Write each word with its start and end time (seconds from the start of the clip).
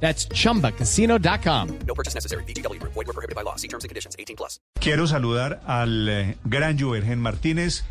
That's 0.00 0.28
chumbacasino.com. 0.28 1.68
No 1.86 1.94
purchase 1.94 2.14
necessary. 2.14 2.44
BGW. 2.44 2.78
Void 2.82 3.06
were 3.06 3.12
prohibited 3.14 3.34
by 3.34 3.42
law. 3.42 3.56
See 3.56 3.68
terms 3.68 3.84
and 3.84 3.88
conditions. 3.90 4.14
18 4.18 4.36
plus. 4.36 4.60
Quiero 4.80 5.06
saludar 5.06 5.60
al 5.66 6.08
eh, 6.08 6.36
gran 6.44 6.78
Juvergen 6.78 7.18
Martínez, 7.20 7.84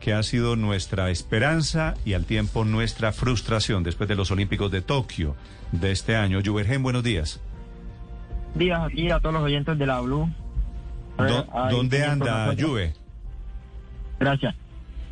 que 0.00 0.12
ha 0.14 0.22
sido 0.22 0.56
nuestra 0.56 1.10
esperanza 1.10 1.94
y 2.04 2.14
al 2.14 2.24
tiempo 2.24 2.64
nuestra 2.64 3.12
frustración 3.12 3.82
después 3.84 4.08
de 4.08 4.14
los 4.16 4.30
Olímpicos 4.30 4.70
de 4.72 4.80
Tokio 4.82 5.36
de 5.72 5.92
este 5.92 6.16
año. 6.16 6.40
Juvergen, 6.44 6.82
buenos 6.82 7.02
días. 7.04 7.40
días 8.54 8.80
aquí 8.84 9.10
a 9.10 9.20
todos 9.20 9.34
los 9.34 9.42
oyentes 9.44 9.78
de 9.78 9.86
la 9.86 10.00
Blue. 10.00 10.28
Do- 11.18 11.46
Ahí 11.52 11.70
¿Dónde 11.74 12.04
anda. 12.04 12.54
Juve? 12.58 12.94
Gracias. 14.18 14.54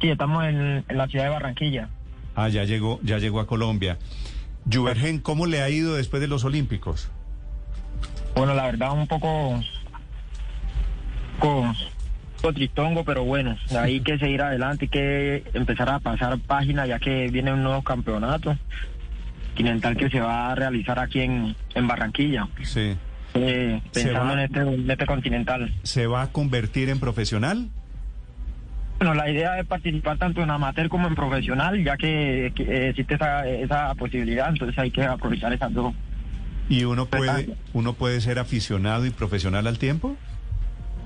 Sí, 0.01 0.09
estamos 0.09 0.43
en, 0.45 0.85
en 0.89 0.97
la 0.97 1.07
ciudad 1.07 1.25
de 1.27 1.31
Barranquilla. 1.31 1.91
Ah, 2.35 2.49
ya 2.49 2.65
llegó, 2.65 2.99
ya 3.03 3.19
llegó 3.19 3.41
a 3.41 3.47
Colombia. 3.47 3.99
Juvergen, 4.71 5.19
¿cómo 5.21 5.47
le 5.47 5.63
ha 5.63 5.71
ido 5.71 5.95
después 5.95 6.21
de 6.21 6.29
los 6.29 6.45
Olímpicos? 6.45 7.11
Bueno, 8.35 8.55
la 8.55 8.65
verdad 8.67 8.93
un 8.93 9.07
poco 9.07 9.61
con 11.39 11.75
tristongo, 12.55 13.05
pero 13.05 13.25
bueno, 13.25 13.57
hay 13.79 14.01
que 14.01 14.19
seguir 14.19 14.41
adelante, 14.43 14.87
hay 14.87 14.89
que 14.89 15.45
empezar 15.55 15.91
a 15.91 15.99
pasar 15.99 16.39
páginas 16.39 16.89
ya 16.89 16.99
que 16.99 17.29
viene 17.29 17.53
un 17.53 17.63
nuevo 17.63 17.83
campeonato 17.83 18.57
continental 19.49 19.97
que 19.97 20.09
se 20.09 20.21
va 20.21 20.53
a 20.53 20.55
realizar 20.55 20.99
aquí 20.99 21.21
en, 21.21 21.55
en 21.75 21.87
Barranquilla, 21.87 22.49
Sí. 22.63 22.97
eh, 23.35 23.81
¿Se 23.93 24.05
pensando 24.05 24.25
va? 24.25 24.33
en 24.35 24.39
este, 24.39 24.61
en 24.61 24.91
este 24.91 25.07
continental. 25.07 25.75
¿Se 25.83 26.07
va 26.07 26.23
a 26.23 26.33
convertir 26.33 26.89
en 26.89 26.99
profesional? 26.99 27.69
Bueno, 29.01 29.15
la 29.15 29.31
idea 29.31 29.59
es 29.59 29.67
participar 29.67 30.19
tanto 30.19 30.43
en 30.43 30.51
amateur 30.51 30.91
como 30.91 31.09
en 31.09 31.15
profesional, 31.15 31.83
ya 31.83 31.97
que, 31.97 32.53
que, 32.55 32.65
eh, 32.65 32.89
existe 32.91 33.15
esa, 33.15 33.49
esa 33.49 33.95
posibilidad, 33.95 34.51
entonces 34.51 34.79
hay 34.79 34.91
que 34.91 35.03
aprovechar 35.03 35.55
esas 35.55 35.73
dos. 35.73 35.95
¿Y 36.69 36.85
uno 36.85 37.07
puede, 37.07 37.31
Exacto. 37.31 37.55
uno 37.73 37.95
puede 37.95 38.21
ser 38.21 38.39
aficionado 38.39 39.07
y 39.07 39.11
profesional 39.11 39.67
al 39.67 39.79
tiempo? 39.79 40.19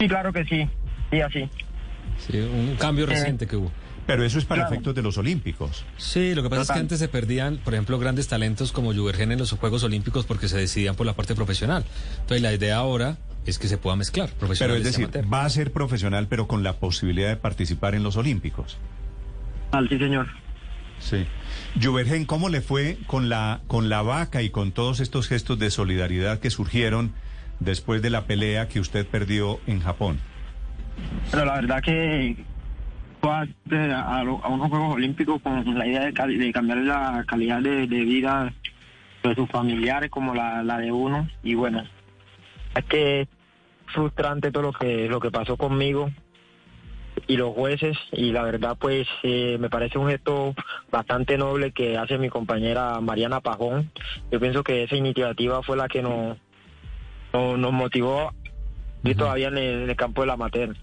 Sí, 0.00 0.08
claro 0.08 0.32
que 0.32 0.44
sí, 0.44 0.68
sí, 1.12 1.20
así. 1.20 1.48
Sí, 2.18 2.36
un 2.40 2.74
cambio 2.80 3.06
reciente 3.06 3.46
que 3.46 3.54
hubo. 3.54 3.70
Pero 4.08 4.24
eso 4.24 4.38
es 4.40 4.44
para 4.44 4.62
Claro. 4.62 4.74
efectos 4.74 4.94
de 4.96 5.02
los 5.02 5.16
Olímpicos. 5.16 5.84
Sí, 5.96 6.34
lo 6.34 6.42
que 6.42 6.50
pasa 6.50 6.62
es 6.62 6.70
que 6.72 6.78
antes 6.78 6.98
se 6.98 7.08
perdían, 7.08 7.58
por 7.58 7.74
ejemplo, 7.74 7.98
grandes 8.00 8.26
talentos 8.26 8.72
como 8.72 8.92
Juvergen 8.92 9.30
en 9.30 9.38
los 9.38 9.52
Juegos 9.52 9.84
Olímpicos 9.84 10.26
porque 10.26 10.48
se 10.48 10.58
decidían 10.58 10.96
por 10.96 11.06
la 11.06 11.12
parte 11.14 11.36
profesional. 11.36 11.84
Entonces 12.20 12.42
la 12.42 12.52
idea 12.52 12.76
ahora 12.76 13.16
es 13.46 13.58
que 13.58 13.68
se 13.68 13.76
pueda 13.78 13.96
mezclar 13.96 14.28
Pero 14.28 14.38
profesional 14.40 14.76
es 14.76 14.82
y 14.82 14.84
decir, 14.86 15.04
amateur. 15.04 15.32
va 15.32 15.44
a 15.44 15.50
ser 15.50 15.72
profesional, 15.72 16.26
pero 16.28 16.46
con 16.46 16.62
la 16.62 16.74
posibilidad 16.74 17.28
de 17.28 17.36
participar 17.36 17.94
en 17.94 18.02
los 18.02 18.16
Olímpicos. 18.16 18.78
Al 19.72 19.88
sí, 19.88 19.98
señor. 19.98 20.26
Sí. 20.98 21.26
Juvergen, 21.82 22.24
¿cómo 22.24 22.48
le 22.48 22.60
fue 22.60 22.96
con 23.06 23.28
la, 23.28 23.60
con 23.66 23.88
la 23.88 24.02
vaca 24.02 24.42
y 24.42 24.50
con 24.50 24.72
todos 24.72 25.00
estos 25.00 25.28
gestos 25.28 25.58
de 25.58 25.70
solidaridad 25.70 26.38
que 26.38 26.50
surgieron 26.50 27.12
después 27.60 28.00
de 28.00 28.10
la 28.10 28.24
pelea 28.26 28.68
que 28.68 28.80
usted 28.80 29.06
perdió 29.06 29.58
en 29.66 29.80
Japón? 29.80 30.18
Pero 31.30 31.44
la 31.44 31.54
verdad 31.56 31.82
que 31.82 32.36
fue 33.20 33.30
a, 33.30 33.40
a, 33.40 34.18
a 34.20 34.24
lo- 34.24 34.44
a 34.44 34.48
unos 34.48 34.68
Juegos 34.70 34.94
Olímpicos 34.94 35.42
con 35.42 35.76
la 35.78 35.86
idea 35.86 36.04
de, 36.04 36.12
cali- 36.14 36.38
de 36.38 36.52
cambiar 36.52 36.78
la 36.78 37.24
calidad 37.26 37.60
de, 37.60 37.86
de 37.88 38.04
vida 38.04 38.54
de 39.24 39.34
sus 39.34 39.48
familiares 39.50 40.10
como 40.10 40.34
la, 40.34 40.62
la 40.62 40.78
de 40.78 40.92
uno. 40.92 41.28
Y 41.42 41.54
bueno, 41.54 41.82
es 42.74 42.84
que 42.84 43.20
es 43.22 43.28
frustrante 43.86 44.50
todo 44.50 44.62
lo 44.64 44.72
que, 44.72 45.08
lo 45.08 45.20
que 45.20 45.30
pasó 45.30 45.56
conmigo 45.56 46.10
y 47.26 47.36
los 47.36 47.54
jueces 47.54 47.96
y 48.12 48.32
la 48.32 48.42
verdad 48.42 48.76
pues 48.78 49.06
eh, 49.22 49.56
me 49.58 49.70
parece 49.70 49.98
un 49.98 50.08
gesto 50.08 50.54
bastante 50.90 51.38
noble 51.38 51.72
que 51.72 51.96
hace 51.96 52.18
mi 52.18 52.28
compañera 52.28 53.00
Mariana 53.00 53.40
Pajón. 53.40 53.90
Yo 54.30 54.40
pienso 54.40 54.62
que 54.62 54.84
esa 54.84 54.96
iniciativa 54.96 55.62
fue 55.62 55.76
la 55.76 55.88
que 55.88 56.02
nos, 56.02 56.36
nos, 57.32 57.58
nos 57.58 57.72
motivó 57.72 58.32
y 59.02 59.14
todavía 59.14 59.48
en 59.48 59.58
el, 59.58 59.82
en 59.82 59.90
el 59.90 59.96
campo 59.96 60.22
del 60.22 60.30
amateur. 60.30 60.74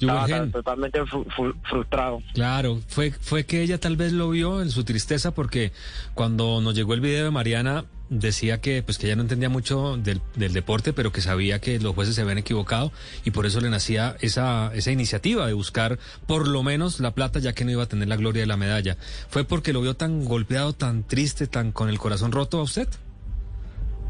Estaba 0.00 0.46
totalmente 0.50 1.00
fru- 1.04 1.24
fru- 1.34 1.54
frustrado. 1.68 2.22
claro, 2.34 2.80
fue, 2.88 3.12
fue 3.12 3.44
que 3.44 3.62
ella 3.62 3.78
tal 3.78 3.96
vez 3.96 4.12
lo 4.12 4.28
vio 4.30 4.60
en 4.62 4.70
su 4.70 4.84
tristeza 4.84 5.32
porque 5.34 5.72
cuando 6.14 6.60
nos 6.60 6.74
llegó 6.74 6.92
el 6.94 7.00
video 7.00 7.24
de 7.24 7.30
Mariana 7.30 7.84
decía 8.08 8.60
que 8.60 8.82
pues 8.84 8.98
que 8.98 9.06
ella 9.06 9.16
no 9.16 9.22
entendía 9.22 9.48
mucho 9.48 9.96
del, 9.96 10.20
del 10.36 10.52
deporte, 10.52 10.92
pero 10.92 11.10
que 11.12 11.20
sabía 11.20 11.60
que 11.60 11.80
los 11.80 11.94
jueces 11.94 12.14
se 12.14 12.20
habían 12.22 12.38
equivocado 12.38 12.92
y 13.24 13.30
por 13.32 13.46
eso 13.46 13.60
le 13.60 13.68
nacía 13.70 14.16
esa, 14.20 14.70
esa 14.74 14.92
iniciativa 14.92 15.46
de 15.46 15.54
buscar 15.54 15.98
por 16.26 16.46
lo 16.46 16.62
menos 16.62 17.00
la 17.00 17.12
plata 17.14 17.38
ya 17.40 17.52
que 17.52 17.64
no 17.64 17.72
iba 17.72 17.82
a 17.82 17.88
tener 17.88 18.06
la 18.06 18.16
gloria 18.16 18.42
de 18.42 18.46
la 18.46 18.56
medalla. 18.56 18.96
¿Fue 19.28 19.44
porque 19.44 19.72
lo 19.72 19.80
vio 19.80 19.94
tan 19.94 20.24
golpeado, 20.24 20.72
tan 20.72 21.02
triste, 21.04 21.46
tan 21.48 21.72
con 21.72 21.88
el 21.88 21.98
corazón 21.98 22.30
roto 22.32 22.60
a 22.60 22.62
usted? 22.62 22.86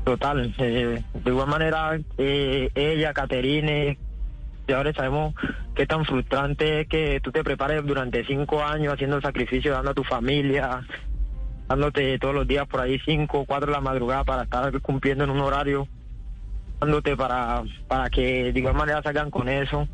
Total. 0.04 0.54
eh, 0.58 1.02
de 1.24 1.30
igual 1.30 1.48
manera, 1.48 1.98
eh, 2.18 2.70
ella, 2.74 3.12
Caterine, 3.12 3.98
y 4.66 4.72
ahora 4.72 4.92
sabemos 4.92 5.34
qué 5.74 5.86
tan 5.86 6.04
frustrante 6.04 6.80
es 6.80 6.88
que 6.88 7.20
tú 7.20 7.30
te 7.30 7.44
prepares 7.44 7.84
durante 7.84 8.24
cinco 8.24 8.64
años 8.64 8.94
haciendo 8.94 9.16
el 9.16 9.22
sacrificio, 9.22 9.72
dando 9.72 9.92
a 9.92 9.94
tu 9.94 10.02
familia, 10.02 10.84
dándote 11.68 12.18
todos 12.18 12.34
los 12.34 12.46
días 12.48 12.66
por 12.66 12.80
ahí 12.80 12.98
cinco, 13.04 13.44
cuatro 13.46 13.66
de 13.66 13.72
la 13.72 13.80
madrugada 13.80 14.24
para 14.24 14.42
estar 14.42 14.80
cumpliendo 14.80 15.24
en 15.24 15.30
un 15.30 15.40
horario, 15.40 15.86
dándote 16.80 17.16
para, 17.16 17.62
para 17.86 18.10
que 18.10 18.52
de 18.52 18.58
igual 18.58 18.74
manera 18.74 19.02
salgan 19.02 19.30
con 19.30 19.48
eso. 19.48 19.86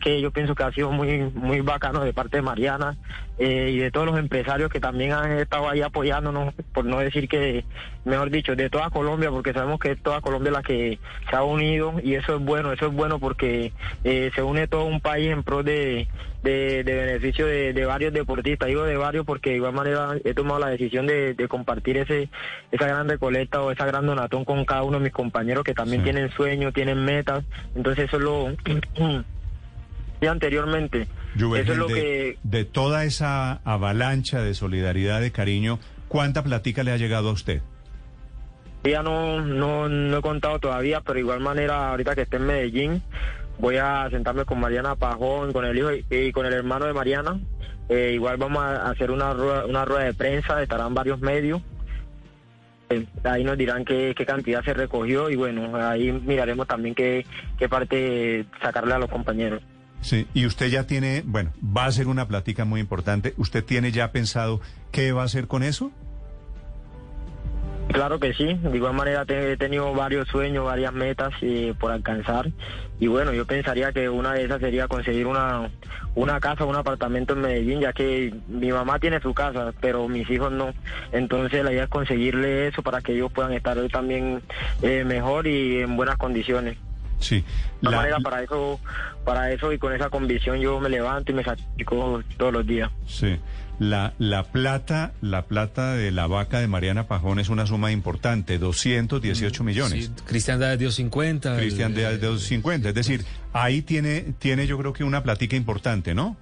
Que 0.00 0.20
yo 0.20 0.30
pienso 0.30 0.54
que 0.54 0.62
ha 0.62 0.72
sido 0.72 0.90
muy 0.90 1.30
muy 1.34 1.60
bacano 1.60 2.00
de 2.04 2.12
parte 2.12 2.36
de 2.38 2.42
Mariana 2.42 2.96
eh, 3.38 3.70
y 3.72 3.78
de 3.78 3.90
todos 3.90 4.06
los 4.06 4.18
empresarios 4.18 4.70
que 4.70 4.80
también 4.80 5.12
han 5.12 5.32
estado 5.32 5.68
ahí 5.68 5.80
apoyándonos, 5.82 6.54
por 6.72 6.84
no 6.84 6.98
decir 6.98 7.28
que, 7.28 7.64
mejor 8.04 8.30
dicho, 8.30 8.56
de 8.56 8.70
toda 8.70 8.90
Colombia, 8.90 9.30
porque 9.30 9.52
sabemos 9.52 9.78
que 9.78 9.92
es 9.92 10.02
toda 10.02 10.20
Colombia 10.20 10.52
la 10.52 10.62
que 10.62 10.98
se 11.28 11.36
ha 11.36 11.42
unido 11.42 11.94
y 12.02 12.14
eso 12.14 12.36
es 12.36 12.42
bueno, 12.44 12.72
eso 12.72 12.86
es 12.86 12.92
bueno 12.92 13.18
porque 13.18 13.72
eh, 14.04 14.30
se 14.34 14.42
une 14.42 14.66
todo 14.68 14.84
un 14.84 15.00
país 15.00 15.30
en 15.30 15.42
pro 15.42 15.62
de, 15.62 16.08
de, 16.42 16.82
de 16.84 16.94
beneficio 16.94 17.46
de, 17.46 17.72
de 17.72 17.84
varios 17.84 18.12
deportistas, 18.12 18.68
digo 18.68 18.84
de 18.84 18.96
varios 18.96 19.24
porque 19.26 19.50
de 19.50 19.56
igual 19.56 19.72
manera 19.74 20.14
he 20.24 20.34
tomado 20.34 20.60
la 20.60 20.68
decisión 20.68 21.06
de, 21.06 21.34
de 21.34 21.48
compartir 21.48 21.96
ese 21.98 22.28
esa 22.72 22.86
gran 22.86 23.08
recolecta 23.08 23.60
o 23.62 23.70
esa 23.70 23.86
gran 23.86 24.06
donatón 24.06 24.44
con 24.44 24.64
cada 24.64 24.82
uno 24.82 24.98
de 24.98 25.04
mis 25.04 25.12
compañeros 25.12 25.64
que 25.64 25.74
también 25.74 25.96
Sí. 25.96 26.04
tienen 26.04 26.30
sueños, 26.32 26.74
tienen 26.74 27.04
metas, 27.04 27.44
entonces 27.74 28.04
eso 28.06 28.16
es 28.18 28.22
lo... 28.22 28.46
y 30.20 30.26
anteriormente. 30.26 31.08
Eso 31.36 31.54
es 31.54 31.68
lo 31.76 31.86
de, 31.86 31.94
que 31.94 32.38
de 32.42 32.64
toda 32.64 33.04
esa 33.04 33.60
avalancha 33.64 34.40
de 34.42 34.54
solidaridad, 34.54 35.20
de 35.20 35.32
cariño, 35.32 35.78
¿cuánta 36.08 36.42
platica 36.42 36.82
le 36.82 36.92
ha 36.92 36.96
llegado 36.96 37.28
a 37.28 37.32
usted? 37.32 37.62
ya 38.84 39.02
no, 39.02 39.40
no, 39.40 39.88
no 39.88 40.18
he 40.18 40.22
contado 40.22 40.58
todavía, 40.58 41.00
pero 41.00 41.14
de 41.14 41.20
igual 41.20 41.40
manera, 41.40 41.90
ahorita 41.90 42.14
que 42.14 42.22
esté 42.22 42.36
en 42.36 42.46
Medellín, 42.46 43.02
voy 43.58 43.76
a 43.76 44.08
sentarme 44.10 44.44
con 44.44 44.60
Mariana 44.60 44.96
Pajón, 44.96 45.52
con 45.52 45.64
el 45.64 45.76
hijo 45.76 45.92
y, 45.92 46.04
y 46.08 46.32
con 46.32 46.46
el 46.46 46.52
hermano 46.52 46.86
de 46.86 46.92
Mariana. 46.92 47.40
Eh, 47.88 48.12
igual 48.14 48.36
vamos 48.36 48.62
a 48.62 48.90
hacer 48.90 49.10
una 49.10 49.32
rueda, 49.32 49.66
una 49.66 49.84
rueda 49.84 50.04
de 50.04 50.14
prensa, 50.14 50.62
estarán 50.62 50.94
varios 50.94 51.20
medios. 51.20 51.62
Eh, 52.90 53.04
ahí 53.24 53.42
nos 53.42 53.58
dirán 53.58 53.84
qué, 53.84 54.14
qué 54.16 54.24
cantidad 54.24 54.64
se 54.64 54.74
recogió 54.74 55.28
y 55.30 55.36
bueno, 55.36 55.76
ahí 55.76 56.12
miraremos 56.12 56.66
también 56.68 56.94
qué, 56.94 57.26
qué 57.58 57.68
parte 57.68 58.46
sacarle 58.62 58.94
a 58.94 58.98
los 58.98 59.10
compañeros. 59.10 59.62
Sí, 60.06 60.24
y 60.34 60.46
usted 60.46 60.68
ya 60.68 60.86
tiene, 60.86 61.24
bueno, 61.26 61.50
va 61.60 61.86
a 61.86 61.90
ser 61.90 62.06
una 62.06 62.28
plática 62.28 62.64
muy 62.64 62.78
importante. 62.78 63.34
¿Usted 63.38 63.64
tiene 63.64 63.90
ya 63.90 64.12
pensado 64.12 64.60
qué 64.92 65.10
va 65.10 65.22
a 65.22 65.24
hacer 65.24 65.48
con 65.48 65.64
eso? 65.64 65.90
Claro 67.88 68.20
que 68.20 68.32
sí, 68.32 68.54
de 68.54 68.76
igual 68.76 68.94
manera 68.94 69.24
he 69.26 69.56
tenido 69.56 69.92
varios 69.94 70.28
sueños, 70.28 70.64
varias 70.64 70.92
metas 70.92 71.32
eh, 71.42 71.74
por 71.80 71.90
alcanzar 71.90 72.52
y 73.00 73.08
bueno, 73.08 73.32
yo 73.32 73.46
pensaría 73.46 73.90
que 73.90 74.08
una 74.08 74.32
de 74.32 74.44
esas 74.44 74.60
sería 74.60 74.86
conseguir 74.86 75.26
una, 75.26 75.70
una 76.14 76.38
casa, 76.38 76.64
un 76.64 76.76
apartamento 76.76 77.34
en 77.34 77.40
Medellín, 77.40 77.80
ya 77.80 77.92
que 77.92 78.32
mi 78.46 78.70
mamá 78.70 79.00
tiene 79.00 79.20
su 79.20 79.34
casa, 79.34 79.72
pero 79.80 80.08
mis 80.08 80.30
hijos 80.30 80.52
no. 80.52 80.72
Entonces 81.10 81.64
la 81.64 81.72
idea 81.72 81.84
es 81.84 81.90
conseguirle 81.90 82.68
eso 82.68 82.82
para 82.82 83.00
que 83.02 83.12
ellos 83.12 83.32
puedan 83.32 83.52
estar 83.52 83.76
también 83.88 84.40
eh, 84.82 85.02
mejor 85.04 85.48
y 85.48 85.80
en 85.80 85.96
buenas 85.96 86.16
condiciones. 86.16 86.78
Sí. 87.18 87.44
De 87.80 87.90
La- 87.90 87.96
manera 87.96 88.18
para 88.20 88.42
eso, 88.42 88.78
para 89.24 89.50
eso 89.52 89.72
y 89.72 89.78
con 89.78 89.92
esa 89.94 90.10
convicción 90.10 90.58
yo 90.60 90.78
me 90.80 90.88
levanto 90.88 91.32
y 91.32 91.34
me 91.34 91.42
sacrifico 91.44 92.22
todos 92.36 92.52
los 92.52 92.66
días. 92.66 92.90
Sí. 93.06 93.38
La, 93.78 94.14
la 94.18 94.42
plata, 94.44 95.12
la 95.20 95.42
plata 95.42 95.92
de 95.94 96.10
la 96.10 96.26
vaca 96.26 96.60
de 96.60 96.66
Mariana 96.66 97.06
Pajón 97.08 97.38
es 97.38 97.50
una 97.50 97.66
suma 97.66 97.92
importante, 97.92 98.58
218 98.58 99.64
millones. 99.64 100.06
Sí, 100.06 100.12
Cristian 100.26 100.58
Díaz 100.58 100.78
dio 100.78 100.90
50. 100.90 101.56
Cristian 101.58 101.90
el- 101.90 101.96
de, 101.96 102.02
de 102.04 102.18
250. 102.26 102.88
Es 102.88 102.94
decir, 102.94 103.24
ahí 103.52 103.82
tiene, 103.82 104.34
tiene 104.38 104.66
yo 104.66 104.78
creo 104.78 104.92
que 104.94 105.04
una 105.04 105.22
platica 105.22 105.56
importante, 105.56 106.14
¿no? 106.14 106.36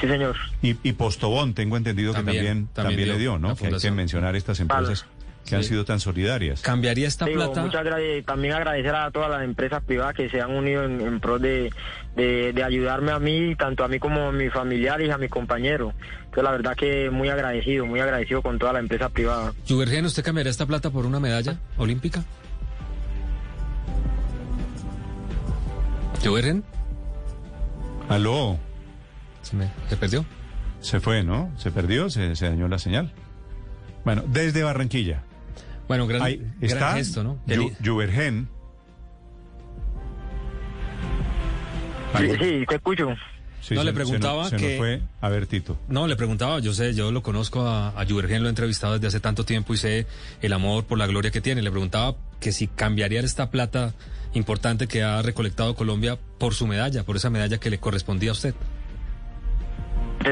Sí, 0.00 0.06
señor. 0.06 0.36
Y, 0.62 0.76
y 0.88 0.92
Postobón, 0.92 1.52
tengo 1.52 1.76
entendido 1.76 2.12
También, 2.12 2.34
que 2.36 2.46
también, 2.48 2.66
también 2.68 2.74
también 2.96 3.04
dio 3.08 3.12
le 3.14 3.18
dio, 3.20 3.38
¿no? 3.38 3.56
Que 3.56 3.66
hay 3.66 3.74
que 3.78 3.90
mencionar 3.90 4.36
estas 4.36 4.60
empresas 4.60 5.04
que 5.46 5.56
han 5.56 5.64
sido 5.64 5.84
tan 5.84 5.98
solidarias. 6.00 6.60
¿Cambiaría 6.62 7.08
esta 7.08 7.24
Digo, 7.26 7.44
plata? 7.44 7.62
muchas 7.62 7.84
gracias. 7.84 8.24
También 8.24 8.54
agradecer 8.54 8.94
a 8.94 9.10
todas 9.10 9.30
las 9.30 9.42
empresas 9.42 9.82
privadas 9.82 10.14
que 10.14 10.28
se 10.28 10.40
han 10.40 10.50
unido 10.52 10.84
en, 10.84 11.00
en 11.00 11.18
pro 11.20 11.38
de, 11.40 11.72
de, 12.14 12.52
de 12.52 12.62
ayudarme 12.62 13.10
a 13.12 13.18
mí, 13.18 13.56
tanto 13.56 13.82
a 13.84 13.88
mí 13.88 13.98
como 13.98 14.28
a 14.28 14.32
mis 14.32 14.52
familiares 14.52 15.08
y 15.08 15.10
a 15.10 15.18
mis 15.18 15.30
compañeros. 15.30 15.92
Yo 16.36 16.42
la 16.42 16.52
verdad 16.52 16.76
que 16.76 17.10
muy 17.10 17.28
agradecido, 17.30 17.84
muy 17.86 17.98
agradecido 17.98 18.42
con 18.42 18.58
todas 18.58 18.74
las 18.74 18.82
empresas 18.82 19.10
privadas. 19.10 19.54
Juvergen, 19.68 20.04
¿usted 20.04 20.22
cambiaría 20.22 20.50
esta 20.50 20.66
plata 20.66 20.90
por 20.90 21.04
una 21.06 21.18
medalla 21.18 21.56
olímpica? 21.78 22.22
¿Juvergen? 26.24 26.62
Aló, 28.08 28.58
Se, 29.42 29.56
me- 29.56 29.70
se 29.88 29.96
perdió. 29.96 30.24
se 30.80 31.00
fue, 31.00 31.22
¿no? 31.22 31.50
Se 31.56 31.70
perdió, 31.70 32.10
se, 32.10 32.36
se 32.36 32.48
dañó 32.48 32.68
la 32.68 32.78
señal. 32.78 33.12
Bueno, 34.04 34.22
desde 34.26 34.62
Barranquilla. 34.62 35.22
Bueno, 35.90 36.06
gran, 36.06 36.22
Ahí 36.22 36.36
gran 36.36 36.54
está 36.62 36.92
gesto, 36.92 37.24
¿no? 37.24 37.40
Juvergen. 37.84 38.46
Sí, 42.16 42.28
sí, 42.40 42.64
te 42.68 42.74
escucho. 42.76 43.08
Sí, 43.60 43.74
No, 43.74 43.80
se- 43.80 43.84
le 43.86 43.90
se 43.90 43.94
preguntaba 43.96 44.42
nos- 44.42 44.50
se 44.50 44.54
nos 44.56 44.62
que- 44.62 44.78
fue. 44.78 45.02
A 45.20 45.28
ver, 45.30 45.48
Tito. 45.48 45.76
No, 45.88 46.06
le 46.06 46.14
preguntaba, 46.14 46.60
yo 46.60 46.72
sé, 46.74 46.94
yo 46.94 47.10
lo 47.10 47.24
conozco 47.24 47.62
a, 47.66 47.88
a 48.00 48.06
Juvergen, 48.06 48.40
lo 48.42 48.46
he 48.46 48.50
entrevistado 48.50 48.94
desde 48.94 49.08
hace 49.08 49.18
tanto 49.18 49.44
tiempo 49.44 49.74
y 49.74 49.78
sé 49.78 50.06
el 50.42 50.52
amor 50.52 50.84
por 50.84 50.96
la 50.96 51.08
gloria 51.08 51.32
que 51.32 51.40
tiene. 51.40 51.60
Le 51.60 51.72
preguntaba 51.72 52.14
que 52.38 52.52
si 52.52 52.68
cambiaría 52.68 53.18
esta 53.22 53.50
plata 53.50 53.92
importante 54.32 54.86
que 54.86 55.02
ha 55.02 55.20
recolectado 55.22 55.74
Colombia 55.74 56.16
por 56.38 56.54
su 56.54 56.68
medalla, 56.68 57.02
por 57.02 57.16
esa 57.16 57.30
medalla 57.30 57.58
que 57.58 57.68
le 57.68 57.78
correspondía 57.80 58.30
a 58.30 58.34
usted. 58.34 58.54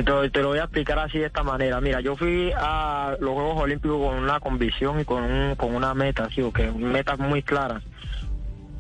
Te, 0.05 0.43
lo 0.43 0.49
voy 0.49 0.59
a 0.59 0.65
explicar 0.65 0.99
así 0.99 1.19
de 1.19 1.27
esta 1.27 1.43
manera. 1.43 1.81
Mira, 1.81 2.00
yo 2.00 2.17
fui 2.17 2.53
a 2.56 3.17
los 3.21 3.31
Juegos 3.35 3.62
Olímpicos 3.62 3.99
con 3.99 4.19
una 4.23 4.41
convicción 4.41 5.00
y 5.00 5.05
con, 5.05 5.23
un- 5.23 5.55
con 5.56 5.75
una 5.75 5.95
meta, 5.95 6.29
sí, 6.35 6.43
que 6.55 6.71
metas 6.71 7.19
muy 7.19 7.43
claras. 7.43 7.83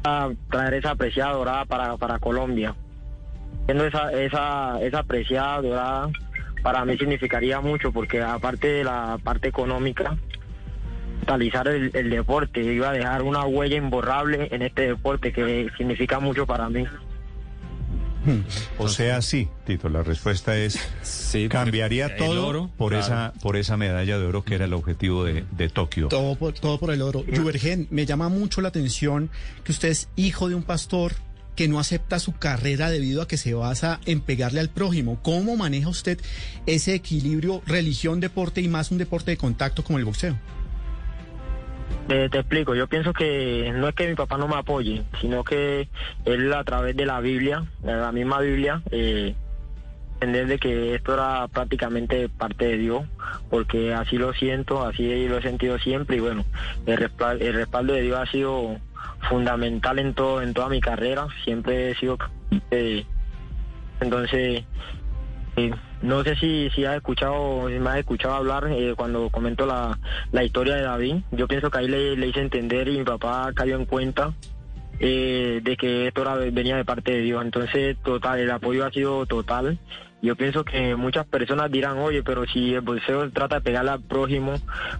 A 0.04 0.30
traer 0.50 0.74
esa 0.74 0.90
apreciada 0.92 1.32
dorada 1.32 1.64
para, 1.64 1.96
para 1.96 2.18
Colombia. 2.18 2.74
Siendo 3.66 3.84
esa, 3.86 4.12
esa, 4.12 4.80
esa 4.80 5.02
dorada, 5.60 6.08
para 6.62 6.84
mí 6.84 6.96
significaría 6.96 7.60
mucho, 7.60 7.92
porque 7.92 8.22
aparte 8.22 8.68
de 8.68 8.84
la 8.84 9.18
parte 9.22 9.48
económica, 9.48 10.16
capitalizar 11.20 11.68
el, 11.68 11.90
el 11.94 12.08
deporte, 12.10 12.62
iba 12.62 12.88
a 12.88 12.92
dejar 12.92 13.22
una 13.22 13.44
huella 13.44 13.76
imborrable 13.76 14.48
en 14.50 14.62
este 14.62 14.86
deporte 14.88 15.32
que 15.32 15.68
significa 15.76 16.18
mucho 16.20 16.46
para 16.46 16.68
mí. 16.70 16.84
O 18.78 18.88
sea, 18.88 19.22
sí, 19.22 19.48
Tito, 19.66 19.88
la 19.88 20.02
respuesta 20.02 20.56
es 20.56 20.78
Sí, 21.02 21.48
cambiaría 21.48 22.16
todo 22.16 22.46
oro, 22.46 22.70
por 22.76 22.92
claro. 22.92 23.04
esa 23.04 23.32
por 23.40 23.56
esa 23.56 23.76
medalla 23.76 24.18
de 24.18 24.26
oro 24.26 24.44
que 24.44 24.54
era 24.54 24.64
el 24.64 24.74
objetivo 24.74 25.24
de, 25.24 25.44
de 25.50 25.68
Tokio. 25.68 26.08
Todo 26.08 26.36
por, 26.36 26.54
todo 26.54 26.78
por 26.78 26.92
el 26.92 27.02
oro. 27.02 27.24
Juvergen, 27.34 27.86
me 27.90 28.06
llama 28.06 28.28
mucho 28.28 28.60
la 28.60 28.68
atención 28.68 29.30
que 29.64 29.72
usted 29.72 29.88
es 29.88 30.08
hijo 30.16 30.48
de 30.48 30.54
un 30.54 30.62
pastor 30.62 31.12
que 31.58 31.66
no 31.66 31.80
acepta 31.80 32.20
su 32.20 32.34
carrera 32.34 32.88
debido 32.88 33.20
a 33.20 33.26
que 33.26 33.36
se 33.36 33.52
basa 33.52 33.98
en 34.06 34.20
pegarle 34.20 34.60
al 34.60 34.70
prójimo. 34.70 35.18
¿Cómo 35.22 35.56
maneja 35.56 35.88
usted 35.88 36.20
ese 36.66 36.94
equilibrio 36.94 37.62
religión-deporte 37.66 38.60
y 38.60 38.68
más 38.68 38.92
un 38.92 38.98
deporte 38.98 39.32
de 39.32 39.38
contacto 39.38 39.82
como 39.82 39.98
el 39.98 40.04
boxeo? 40.04 40.38
Te, 42.08 42.24
explico, 42.24 42.74
yo 42.74 42.86
pienso 42.86 43.12
que 43.12 43.70
no 43.76 43.86
es 43.86 43.94
que 43.94 44.08
mi 44.08 44.14
papá 44.14 44.38
no 44.38 44.48
me 44.48 44.56
apoye, 44.56 45.02
sino 45.20 45.44
que 45.44 45.90
él 46.24 46.50
a 46.54 46.64
través 46.64 46.96
de 46.96 47.04
la 47.04 47.20
Biblia, 47.20 47.66
la 47.82 48.10
misma 48.12 48.40
Biblia, 48.40 48.80
eh, 48.90 49.34
entender 50.14 50.46
de 50.46 50.58
que 50.58 50.94
esto 50.94 51.12
era 51.12 51.46
prácticamente 51.48 52.30
parte 52.30 52.64
de 52.64 52.78
Dios, 52.78 53.02
porque 53.50 53.92
así 53.92 54.16
lo 54.16 54.32
siento, 54.32 54.86
así 54.86 55.28
lo 55.28 55.36
he 55.36 55.42
sentido 55.42 55.78
siempre 55.78 56.16
y 56.16 56.20
bueno, 56.20 56.46
el 56.86 56.96
respaldo, 56.96 57.44
el 57.44 57.52
respaldo 57.52 57.92
de 57.92 58.00
Dios 58.00 58.18
ha 58.18 58.30
sido 58.30 58.78
fundamental 59.28 59.98
en 59.98 60.14
todo, 60.14 60.40
en 60.40 60.54
toda 60.54 60.70
mi 60.70 60.80
carrera, 60.80 61.26
siempre 61.44 61.90
he 61.90 61.94
sido 61.96 62.16
entonces 64.00 64.64
no 66.02 66.22
sé 66.22 66.36
si, 66.36 66.70
si 66.70 66.84
has 66.84 66.96
escuchado, 66.96 67.68
si 67.68 67.78
me 67.78 67.90
has 67.90 67.98
escuchado 67.98 68.34
hablar 68.34 68.68
eh, 68.70 68.94
cuando 68.96 69.30
comento 69.30 69.66
la, 69.66 69.98
historia 70.44 70.76
de 70.76 70.82
David. 70.82 71.16
Yo 71.32 71.48
pienso 71.48 71.70
que 71.70 71.78
ahí 71.78 71.88
le, 71.88 72.26
hice 72.26 72.40
entender 72.40 72.88
y 72.88 72.98
mi 72.98 73.04
papá 73.04 73.50
cayó 73.54 73.76
en 73.76 73.84
cuenta 73.84 74.32
eh, 75.00 75.60
de 75.62 75.76
que 75.76 76.08
esto 76.08 76.24
venía 76.52 76.76
de 76.76 76.84
parte 76.84 77.12
de 77.12 77.20
Dios. 77.20 77.44
Entonces, 77.44 77.96
total, 78.04 78.38
el 78.38 78.50
apoyo 78.50 78.86
ha 78.86 78.90
sido 78.90 79.26
total. 79.26 79.78
Yo 80.20 80.34
pienso 80.34 80.64
que 80.64 80.96
muchas 80.96 81.26
personas 81.26 81.70
dirán, 81.70 81.98
oye, 81.98 82.24
pero 82.24 82.44
si 82.46 82.74
el 82.74 82.80
boxeo 82.80 83.30
trata 83.30 83.56
de 83.56 83.60
pegarle 83.60 83.92
al 83.92 84.02
prójimo, 84.02 84.54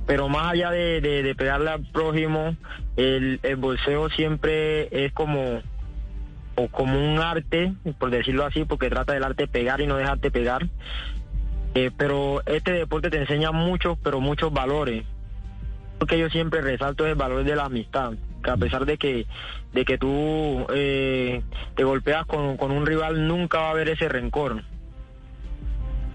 pero 0.06 0.28
más 0.28 0.52
allá 0.52 0.70
de, 0.70 1.00
de, 1.00 1.34
pegarle 1.34 1.70
al 1.70 1.84
prójimo, 1.90 2.56
el, 2.96 3.40
boxeo 3.56 4.10
siempre 4.10 4.88
es 4.92 5.12
como 5.12 5.60
o 6.58 6.66
como 6.68 6.98
un 6.98 7.20
arte, 7.20 7.72
por 7.98 8.10
decirlo 8.10 8.44
así, 8.44 8.64
porque 8.64 8.90
trata 8.90 9.12
del 9.12 9.22
arte 9.22 9.46
pegar 9.46 9.80
y 9.80 9.86
no 9.86 9.96
dejarte 9.96 10.32
pegar. 10.32 10.66
Eh, 11.74 11.92
pero 11.96 12.42
este 12.46 12.72
deporte 12.72 13.10
te 13.10 13.18
enseña 13.18 13.52
muchos, 13.52 13.96
pero 14.02 14.20
muchos 14.20 14.52
valores. 14.52 15.04
Porque 15.98 16.18
yo 16.18 16.28
siempre 16.30 16.60
resalto 16.60 17.06
el 17.06 17.14
valor 17.14 17.44
de 17.44 17.54
la 17.54 17.66
amistad, 17.66 18.14
que 18.42 18.50
a 18.50 18.56
pesar 18.56 18.86
de 18.86 18.98
que 18.98 19.26
de 19.72 19.84
que 19.84 19.98
tú 19.98 20.66
eh, 20.74 21.42
te 21.76 21.84
golpeas 21.84 22.26
con, 22.26 22.56
con 22.56 22.72
un 22.72 22.86
rival, 22.86 23.28
nunca 23.28 23.58
va 23.58 23.68
a 23.68 23.70
haber 23.70 23.90
ese 23.90 24.08
rencor. 24.08 24.62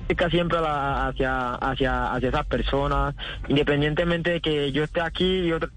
Fica 0.10 0.30
siempre 0.30 0.58
hacia, 0.60 1.54
hacia, 1.56 2.14
hacia 2.14 2.30
esas 2.30 2.46
personas, 2.48 3.16
independientemente 3.48 4.32
de 4.32 4.42
que 4.42 4.74
yo 4.74 4.84
esté 4.84 5.00
aquí 5.00 5.46
y 5.46 5.54
otro, 5.54 5.70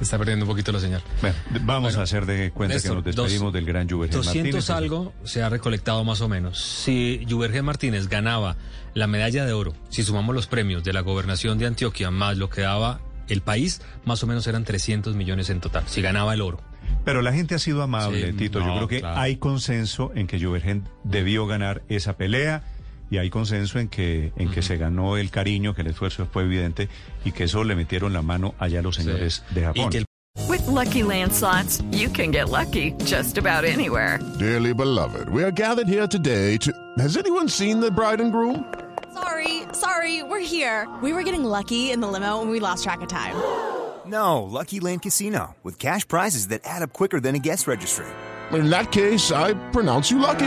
Está 0.00 0.16
perdiendo 0.18 0.44
un 0.44 0.50
poquito 0.50 0.70
la 0.72 0.80
señal. 0.80 1.02
bueno, 1.20 1.36
vamos 1.62 1.82
Bueno, 1.90 2.00
a 2.00 2.02
hacer 2.04 2.24
de 2.26 2.50
cuenta 2.52 2.74
Néstor, 2.74 2.90
que 2.90 2.94
nos 2.96 3.04
despedimos 3.16 3.46
dos- 3.46 3.52
del 3.52 3.64
gran 3.66 3.88
Juvergen 3.88 4.16
200 4.16 4.54
Martínez. 4.54 4.70
algo 4.70 5.12
se 5.24 5.42
ha 5.42 5.48
recolectado 5.48 6.04
más 6.04 6.20
o 6.20 6.28
menos. 6.28 6.58
Si 6.60 7.26
Juvergen 7.28 7.64
Martínez 7.64 8.08
ganaba 8.08 8.56
la 8.94 9.06
medalla 9.06 9.44
de 9.44 9.52
oro, 9.52 9.74
si 9.88 10.02
sumamos 10.04 10.34
los 10.34 10.46
premios 10.46 10.84
de 10.84 10.92
la 10.92 11.00
gobernación 11.00 11.58
de 11.58 11.66
Antioquia 11.66 12.10
más 12.10 12.36
lo 12.36 12.48
que 12.48 12.60
daba 12.62 13.00
el 13.28 13.40
país, 13.42 13.82
más 14.04 14.22
o 14.22 14.26
menos 14.26 14.46
eran 14.46 14.64
300 14.64 15.14
millones 15.16 15.50
en 15.50 15.60
total, 15.60 15.84
si 15.86 16.00
ganaba 16.00 16.32
el 16.32 16.40
oro. 16.42 16.60
Pero 17.04 17.20
la 17.20 17.32
gente 17.32 17.54
ha 17.54 17.58
sido 17.58 17.82
amable, 17.82 18.28
Sí, 18.28 18.32
Tito. 18.34 18.60
Yo 18.60 18.74
creo 18.76 18.88
que 18.88 19.00
claro. 19.00 19.20
hay 19.20 19.36
consenso 19.36 20.12
en 20.14 20.26
que 20.26 20.42
Juvergen 20.42 20.88
debió 21.04 21.46
ganar 21.46 21.82
esa 21.88 22.16
pelea 22.16 22.62
y 23.10 23.18
hay 23.18 23.30
consenso 23.30 23.78
en 23.78 23.88
que 23.88 24.32
en 24.36 24.50
que 24.50 24.62
se 24.62 24.76
ganó 24.76 25.16
el 25.16 25.30
cariño, 25.30 25.74
que 25.74 25.82
el 25.82 25.88
esfuerzo 25.88 26.26
fue 26.26 26.44
evidente 26.44 26.88
y 27.24 27.32
que 27.32 27.44
eso 27.44 27.64
le 27.64 27.74
metieron 27.74 28.12
la 28.12 28.22
mano 28.22 28.54
allá 28.58 28.82
los 28.82 28.96
señores 28.96 29.42
de 29.50 29.62
Japón. 29.62 29.90
el 29.94 30.04
With 30.48 30.66
Lucky 30.66 31.02
Land 31.02 31.32
slots, 31.32 31.82
you 31.90 32.08
can 32.08 32.30
get 32.30 32.48
lucky 32.48 32.92
just 33.04 33.38
about 33.38 33.64
anywhere. 33.64 34.18
Dearly 34.38 34.72
beloved, 34.72 35.28
we 35.30 35.42
are 35.42 35.50
gathered 35.50 35.88
here 35.88 36.06
today 36.06 36.56
to. 36.58 36.72
Has 36.98 37.16
anyone 37.16 37.48
seen 37.48 37.80
the 37.80 37.90
bride 37.90 38.20
and 38.20 38.30
groom? 38.32 38.64
Sorry, 39.12 39.62
sorry, 39.72 40.22
we're 40.22 40.38
here. 40.38 40.86
We 41.02 41.12
were 41.12 41.24
getting 41.24 41.44
lucky 41.44 41.90
in 41.90 42.00
the 42.00 42.06
limo 42.06 42.40
and 42.40 42.50
we 42.50 42.60
lost 42.60 42.84
track 42.84 43.00
of 43.02 43.08
time. 43.08 43.34
No, 44.08 44.42
Lucky 44.44 44.80
Land 44.80 45.02
Casino, 45.02 45.54
with 45.62 45.78
cash 45.78 46.08
prizes 46.08 46.48
that 46.48 46.62
add 46.64 46.80
up 46.80 46.94
quicker 46.94 47.20
than 47.20 47.34
a 47.34 47.38
guest 47.38 47.66
registry. 47.66 48.06
In 48.52 48.70
that 48.70 48.90
case, 48.90 49.30
I 49.30 49.52
pronounce 49.70 50.10
you 50.10 50.18
lucky. 50.18 50.46